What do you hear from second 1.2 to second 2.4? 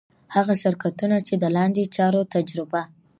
چي د لاندي چارو